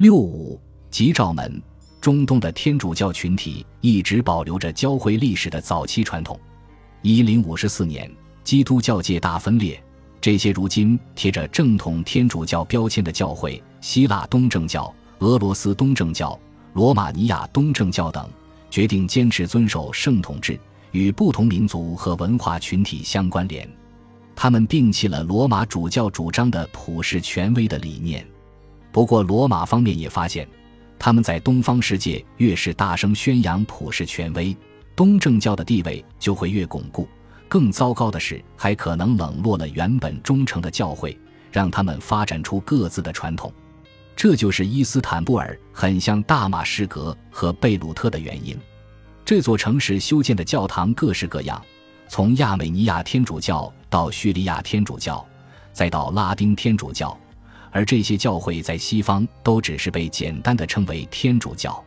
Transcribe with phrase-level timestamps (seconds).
[0.00, 0.58] 六五
[0.90, 1.62] 吉兆门，
[2.00, 6.40] 中东的天主教群体一直保留着教会历史的早期传统。
[7.02, 8.10] 一零五四年，
[8.42, 9.78] 基督教界大分裂，
[10.18, 16.40] 这些如今贴着正统天主教标签的教会——希腊东正教、俄罗斯东正教、
[16.72, 18.26] 罗马尼亚东正教等，
[18.70, 20.58] 决定坚持遵守圣统制，
[20.92, 23.68] 与不同民族和文化群体相关联。
[24.34, 28.26] 他们摒弃了罗马主教主张的普世权威的理念。
[28.92, 30.48] 不过，罗马方面也发现，
[30.98, 34.56] 他们在东方世界越是大声宣扬普世权威。
[34.96, 37.08] 东正教的地位就会越巩固。
[37.48, 41.18] 更糟糕的是，还可能冷落了原本忠诚的教会，
[41.50, 43.52] 让他们发展出各自的传统。
[44.14, 48.56] 这就是伊斯坦布尔很像大马士革和贝鲁特的原因。
[49.24, 51.60] 这座城市修建的教堂各式各样，
[52.08, 55.24] 从亚美尼亚天主教到叙利亚天主教，
[55.72, 57.18] 再到拉丁天主教，
[57.70, 61.82] 而这些教会在西方都只是被简单的称为天主教。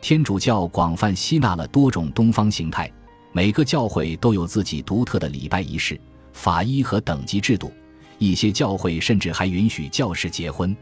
[0.00, 2.90] 天主教广泛吸纳了多种东方形态，
[3.32, 6.00] 每个教会都有自己独特的礼拜仪式、
[6.32, 7.72] 法医和等级制度。
[8.18, 10.74] 一些教会甚至还允许教士结婚。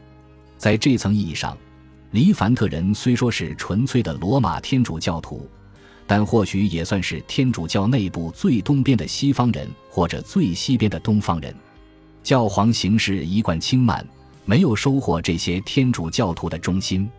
[0.57, 1.57] 在这层意义上，
[2.11, 5.49] 黎凡特人虽说是纯粹的罗马天主教徒，
[6.07, 11.53] 但或许也算是天主教内部最东边的西方人，或者最西边的东方人。
[12.23, 14.07] 教皇行事一贯轻慢，
[14.45, 17.09] 没有收获这些天主教徒的忠心。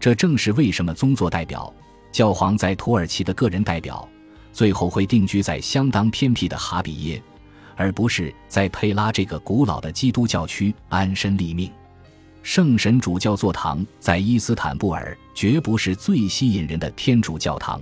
[0.00, 1.72] 这正是为什么宗座代表
[2.10, 4.08] 教皇在土耳其的个人代表
[4.52, 7.22] 最后会定居在相当偏僻的哈比耶，
[7.76, 11.70] 而不是在佩拉这个古老的基督教区安身立命。
[12.42, 17.80] 圣神主教座堂在伊斯坦布尔绝不是最吸引人的天主教堂。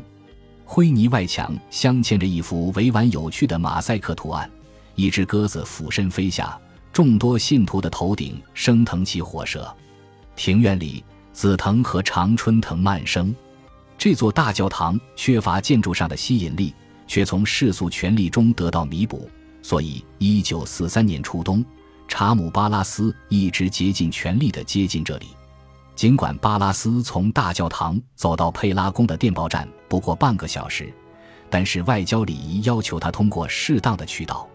[0.66, 4.48] 灰泥外墙镶嵌着一幅委婉有趣的马赛克图案，
[4.94, 6.56] 一只鸽子俯身飞下，
[6.92, 9.74] 众多信徒的头顶升腾起火舌。
[10.36, 11.04] 庭院里。
[11.32, 13.34] 紫藤和常春藤蔓生，
[13.96, 16.74] 这座大教堂缺乏建筑上的吸引力，
[17.06, 19.30] 却从世俗权力中得到弥补。
[19.62, 21.64] 所以，一九四三年初冬，
[22.08, 25.28] 查姆巴拉斯一直竭尽全力地接近这里。
[25.94, 30.92] 尽管巴拉斯从大教堂走到佩拉宫的电报站不过半个小时，
[31.48, 34.46] 但是外交礼仪要求他通过适当的渠道。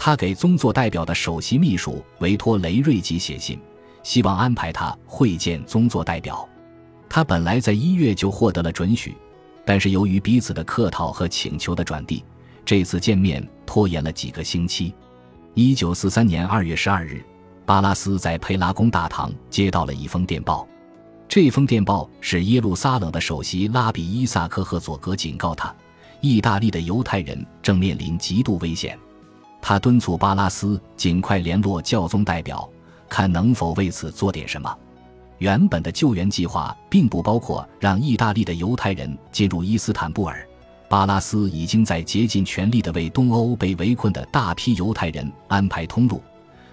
[0.00, 3.60] 他给宗座代表的首席秘书维托雷瑞吉写信。
[4.04, 6.48] 希望安排他会见宗座代表，
[7.10, 9.14] 他本来在一月就获得了准许，
[9.66, 12.24] 但是由于彼此的客套和请求的转递，
[12.64, 14.94] 这次见面拖延了几个星期。
[15.52, 17.22] 一九四三年二月十二日，
[17.66, 20.66] 巴拉斯在佩拉宫大堂接到了一封电报，
[21.28, 25.74] 这封电报是耶路撒冷的首席拉比伊萨克赫佐格警告他，
[26.20, 28.96] 意大利的犹太人正面临极度危险，
[29.60, 32.68] 他敦促巴拉斯尽快联络教宗代表。
[33.10, 34.70] 看能否为此做点什么。
[35.38, 40.46] 原本的救援计划并不包括让意大利的犹太人进入伊斯坦布尔。
[40.90, 46.20] 巴拉斯已经在竭尽全力地为东欧被围困的大批犹太人安排通路，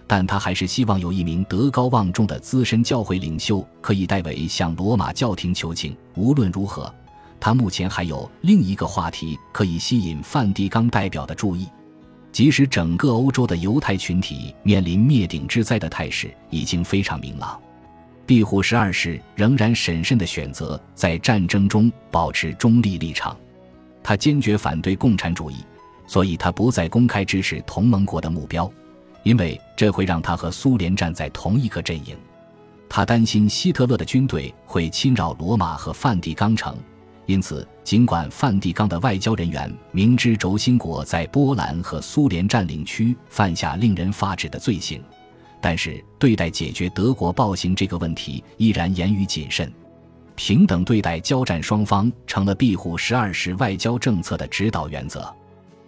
[0.05, 5.95] 但他还是希望有一名德高望重的资深教会领袖可以代为向罗马教廷求情。
[6.15, 6.93] 无论如何，
[7.39, 11.65] 他目前还有另一个话题可以吸引梵蒂冈代表的注意。
[12.35, 17.57] 即使整个欧洲的犹太群体面临灭顶之灾的态势已经非常明朗，
[18.25, 23.37] 庇护十二世仍然审慎地选择在战争中保持中立立场。
[24.03, 25.63] 他坚决反对共产主义，
[26.07, 28.69] 所以他不再公开支持同盟国的目标，
[29.23, 32.17] 因为这会让他和苏联站在同一个阵营。
[32.89, 36.75] 他担心希特勒的军队会侵扰罗马和梵蒂冈城。
[37.25, 45.03] 因此，尽管梵蒂冈的外交人员明知轴心国在波兰和苏联占领区犯下令人发指的罪行，
[45.59, 49.71] 但是对待解决德国暴行这个问题依然言语谨慎。
[50.35, 55.33] 平等对待交战双方成了庇护十二世外交政策的指导原则。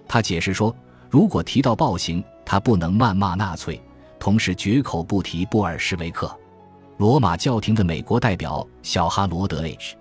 [0.07, 0.75] 他解释说，
[1.09, 3.79] 如果提到暴行，他不能谩骂纳粹，
[4.17, 6.33] 同时绝口不提布尔什维克。
[6.97, 9.95] 罗马教廷的美国代表小哈罗德 H。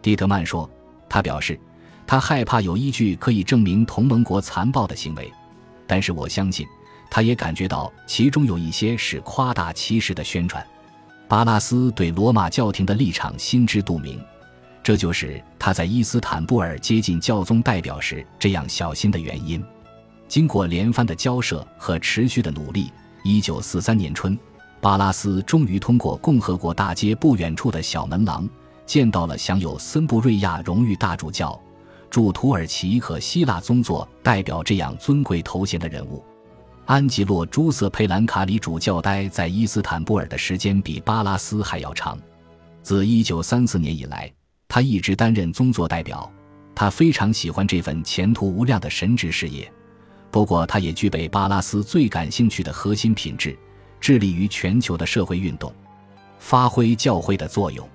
[0.00, 0.68] 蒂特曼说
[1.12, 1.60] ：“他表示，
[2.06, 5.30] 他害怕有依据可以证明同盟国残暴的行为，
[5.86, 6.66] 但是我相信，
[7.10, 10.66] 他也感觉到其中有一些是夸大其实的宣传。”
[11.28, 14.18] 巴拉斯对罗马教廷的立场心知肚明，
[14.82, 19.62] 这就是他在伊斯坦布尔接近教宗代表时这样小心的原因。
[20.26, 22.90] 经过连番的交涉和持续的努力，
[23.22, 24.38] 一九四三年春，
[24.80, 28.48] 巴拉斯终于通过共和国大街不远处的小门廊。
[28.92, 31.58] 见到了享有森布瑞亚荣誉大主教、
[32.10, 36.22] 驻土耳其和希腊宗座代表这样尊贵头衔的人物，
[36.84, 42.20] 安吉洛·朱瑟佩兰卡里主教待在伊斯坦布尔的时间比巴拉斯还要长。
[42.82, 44.30] 自1934年以来，
[44.68, 46.30] 他一直担任宗座代表。
[46.74, 49.72] 他非常喜欢这份前途无量的神职事业。
[50.30, 53.56] 不过，他也具备巴拉斯最感兴趣的核心品质，
[53.98, 55.72] 致力于全球的社会运动，
[56.38, 57.88] 发挥教会的作用。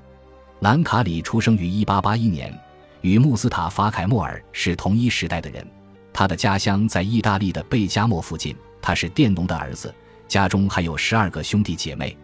[0.60, 2.60] 兰卡里出生于1881年，
[3.02, 5.66] 与穆斯塔法·凯莫尔是同一时代的人。
[6.12, 8.56] 他的家乡在意大利的贝加莫附近。
[8.82, 9.94] 他是佃农的儿子，
[10.28, 12.18] 家中还有十二个兄弟姐妹。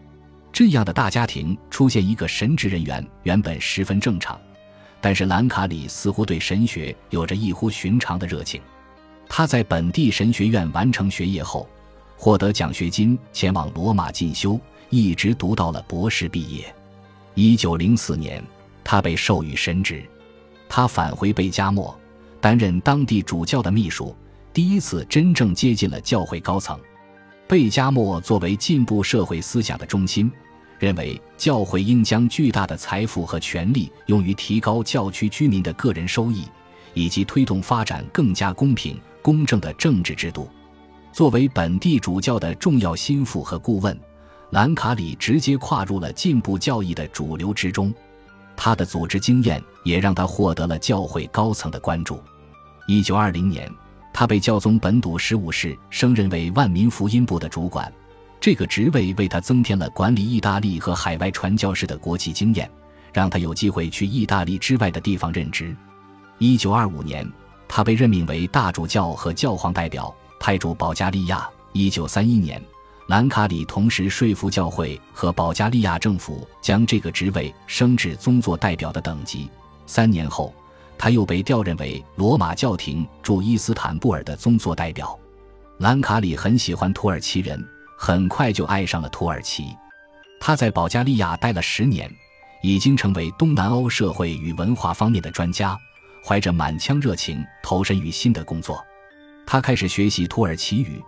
[0.52, 4.40] 这样的大家庭出现一个神职人员，原本十分正常。
[5.02, 8.62] 但是兰卡里似乎对神学有着异乎寻常的热情。
[9.28, 11.68] 他在本地神学院完成学业后，
[12.16, 14.60] 获得奖学金前往罗马进修，
[14.90, 16.74] 一直读到了博士毕业。
[17.36, 18.44] 一九零四年，
[18.84, 20.04] 他被授予神职，
[20.70, 21.98] 他返回贝加莫，
[22.40, 24.16] 担任当地主教的秘书。
[24.54, 26.80] 第一次真正接近了教会高层，
[27.48, 30.32] 贝加莫作为进步社会思想的中心，
[30.78, 36.44] 认为教会应将巨大的财富和权力用于提高教区居民的个人收益，
[36.94, 40.48] 以及推动发展更加公平公正的政治制度。
[41.12, 44.00] 作为本地主教的重要心腹和顾问，
[44.54, 47.92] 兰卡里直接跨入了进步教义的主流之中。
[48.56, 52.22] 他的组织经验也让他获得了教会高层的关注。
[52.88, 53.70] 一九二零年。
[54.16, 57.92] 他被教宗本笃十五世升任为万民福音部的主管，
[58.40, 62.70] 这个职位为他增添了管理意大利和海外传教士的国际经验，
[63.12, 65.76] 让他有机会去意大利之外的地方任职。
[66.38, 67.28] 一九二五年，
[67.68, 71.50] 他被任命为大主教和教皇代表，派驻保加利亚。
[71.72, 72.62] 一九三一年，
[73.14, 79.48] 兰卡里同时说服教会和保加利亚政府将这个职位升至宗座代表的等级。
[79.86, 80.52] 三年后。
[80.98, 85.20] 他又被调任为罗马教廷驻伊斯坦布尔的宗座代表。
[85.80, 87.64] 兰卡里很喜欢土耳其人，
[87.98, 89.66] 很快就爱上了土耳其。
[90.40, 92.10] 他在保加利亚待了十年，
[92.64, 95.78] 已经成为东南欧社会与文化方面的专家，
[96.26, 98.84] 怀着满腔热情投身于新的工作。
[99.46, 101.04] 他开始学习土耳其语，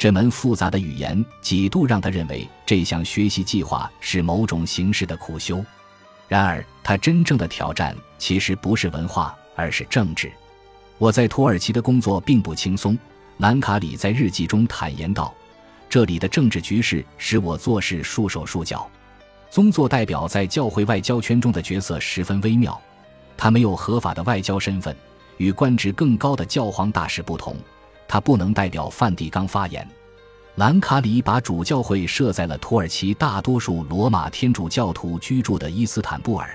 [0.00, 5.62] 这门复杂的语言几度让他认为这项学习计划是某种形式的苦修。
[6.26, 9.36] 然而，他真正的挑战其实不是文化。
[9.56, 10.32] 而是政治。
[10.96, 12.96] 我在土耳其的工作并不轻松，
[13.38, 15.34] 兰卡里在日记中坦言道
[15.86, 18.88] ：“这里的政治局势使我做事束手束脚。
[19.50, 22.80] 宗座代表在教会外交圈中的角色十分微妙，
[23.36, 24.96] 他没有合法的外交身份，
[25.36, 27.54] 与官职更高的教皇大使不同，
[28.10, 29.86] 他不能代表梵蒂冈发言。
[30.56, 36.50] 兰卡里把主教会设在了土耳其大多数罗马天主教徒居住的伊斯坦布尔，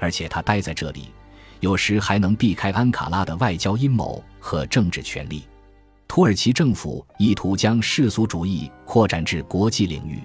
[0.00, 1.12] 而且他待在这里。”
[1.60, 5.44] 有时还能避开安卡拉的外交阴谋和政治权力。
[6.06, 10.20] 土耳其政府意图将世俗主义扩展至国际领域。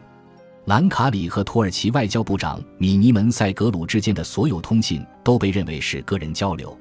[0.65, 6.77] 兰卡里和土耳其外交部长米尼门塞格鲁之间的所有通信都被认为是个人交流，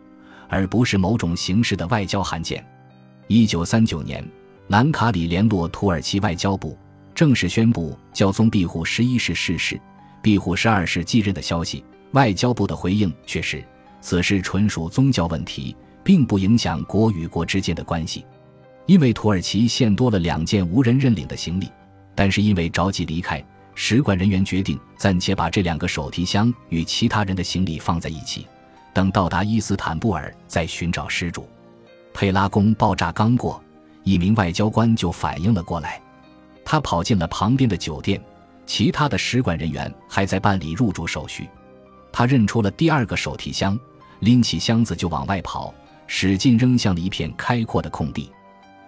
[0.48, 2.66] 而不是某种形式的外交函件。
[3.32, 4.28] 一九三九年，
[4.70, 6.76] 兰卡里联络土耳其外交部，
[7.14, 9.80] 正式宣布教宗庇护十一世逝世，
[10.20, 11.84] 庇护十二世继任的消息。
[12.10, 13.64] 外交部的回应却是。
[14.00, 18.26] 此事纯属宗教问题，并不影响国与国之间的关系。
[18.86, 21.70] 因为土耳其现多了两件无人认领的行李，
[22.16, 23.40] 但是因为着急离开，
[23.76, 28.48] 使馆人员决定暂且把这两个手提箱与其他人的行李放在一起，
[28.92, 31.48] 等到达伊斯坦布尔再寻找失主。
[32.12, 33.62] 佩拉宫爆炸刚过，
[34.02, 36.00] 一名外交官就反应了过来，
[36.64, 38.22] 他跑进了旁边的酒店，
[38.66, 41.48] 其他的使馆人员还在办理入住手续。
[42.12, 43.78] 他认出了第二个手提箱。
[44.20, 45.72] 拎起箱子就往外跑，
[46.06, 48.30] 使劲扔向了一片开阔的空地。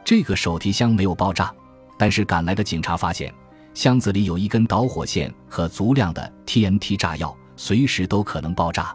[0.05, 1.51] 这个手提箱没有爆炸，
[1.97, 3.33] 但是赶来的警察发现
[3.73, 8.95] 箱子里有一根导火线和足量的 TNT 炸药，随时都可能爆炸。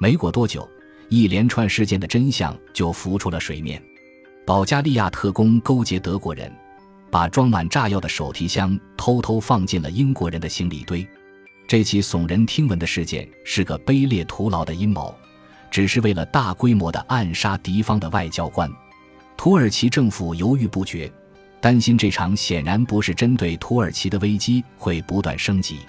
[0.00, 0.66] 没过多久，
[1.08, 3.82] 一连串事件的真相就浮出了水面：
[4.44, 6.52] 保加利亚特工勾结德国人，
[7.10, 11.06] 把装满炸药的手提箱偷偷放进了英国人的行李堆。
[11.68, 15.14] 这起耸人听闻的事件是个卑劣徒劳的阴谋。
[15.68, 18.70] 只是为了大规模的暗杀敌方的外交官，
[19.36, 21.10] 土耳其政府犹豫不决，
[21.60, 25.80] 担心这场显然不是针对土耳其的危机会不断升级。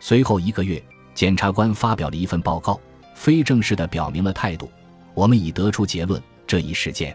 [0.00, 0.82] 随后一个月，
[1.14, 2.80] 检察官发表了一份报告，
[3.18, 4.70] 非正式的表明了态度：
[5.12, 7.14] 我们已得出结论，这一事件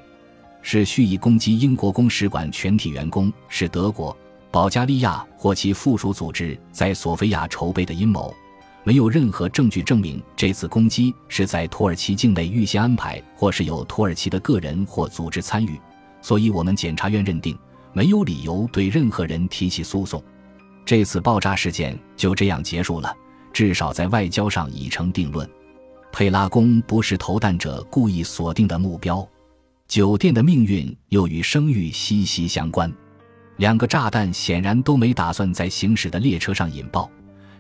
[0.62, 4.16] 是蓄意攻击英国公使馆全体员工，是德国、
[4.52, 8.36] 保加利亚或其附属组织在索菲亚筹备的阴谋。
[8.84, 15.80] 没有任何证据证明这次攻击是在土耳其境内预先安排，或是有土耳其的个人或组织参与，
[16.22, 17.58] 所以我们检察院认定
[17.94, 20.22] 没有理由对任何人提起诉讼。
[20.86, 23.16] 这次爆炸事件就这样结束了，
[23.54, 25.50] 至少在外交上已成定论。
[26.14, 29.28] 佩拉宫不是投弹者故意锁定的目标，
[29.88, 32.94] 酒店的命运又与声誉息息相关。
[33.58, 37.10] 两个炸弹显然都没打算在行驶的列车上引爆，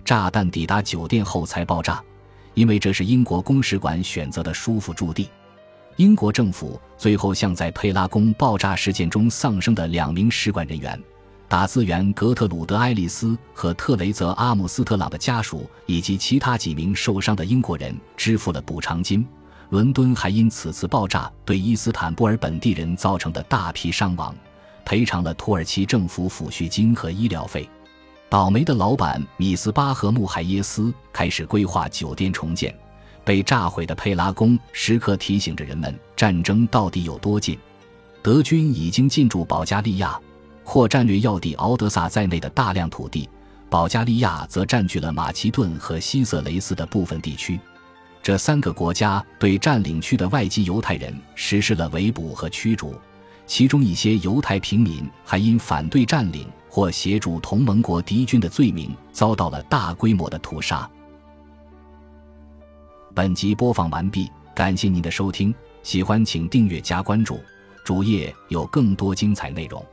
[0.05, 1.99] 炸弹抵达酒店后才爆炸，
[2.53, 5.31] 因为这是英国公使馆选择的舒服驻地。
[5.95, 11.01] 英国政府最后向在佩拉宫爆炸事件中丧生的两名使馆人员
[11.53, 19.23] 打字员格特鲁德·爱丽丝和特雷泽·阿姆斯特朗的家属以及其他几名受伤的英国人支付了补偿金。
[19.69, 24.35] 伦敦还因此次爆炸对伊斯坦布尔本地人造成的大批伤亡。
[24.83, 27.69] 赔偿了土耳其政府抚恤金和医疗费。
[28.29, 32.75] 倒霉的老板米斯巴和穆海耶斯开始规划酒店重建。
[33.23, 37.55] 被炸毁的佩拉宫时刻提醒着人们，战争到底有多近。
[38.23, 40.19] 德军已经进驻保加利亚
[40.63, 43.29] 或战略要地敖德萨在内的大量土地，
[43.69, 47.59] 保加利亚则占据了马其顿和西色雷斯的部分地区。
[48.21, 52.95] 这三个国家对占领区的外籍犹太人实施了围捕和驱逐。
[53.45, 60.89] 其中一些犹太平民还因反对占领或协助同盟国敌军的罪名，遭到了大规模的屠杀。
[63.13, 65.53] 本集播放完毕，感谢您的收听，
[65.83, 67.37] 喜欢请订阅加关注，
[67.83, 69.85] 主页有更多精彩内容。